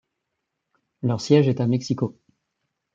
Leur 1.03 1.21
siège 1.21 1.47
est 1.47 1.61
à 1.61 1.67
Mexico. 1.67 2.17